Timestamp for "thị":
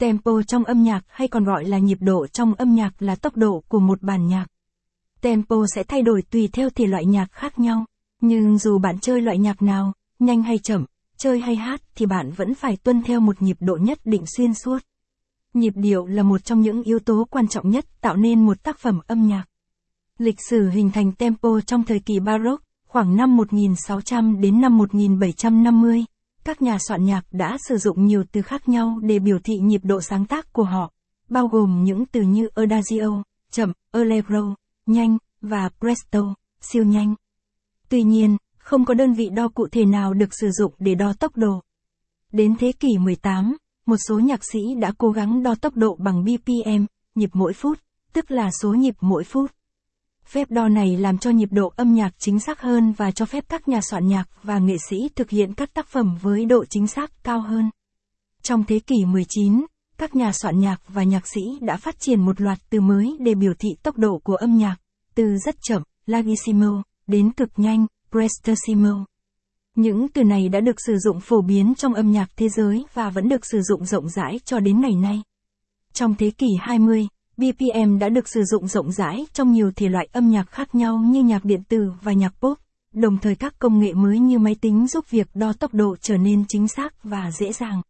29.44-29.54, 63.58-63.68